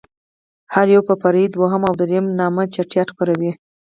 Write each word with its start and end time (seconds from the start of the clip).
هر 0.73 0.87
يو 0.95 1.01
يې 1.03 1.07
په 1.07 1.13
فرعي 1.21 1.45
دوهم 1.51 1.81
او 1.89 1.93
درېم 2.01 2.25
نامه 2.39 2.63
چټياټ 2.73 3.07
خپروي. 3.13 3.51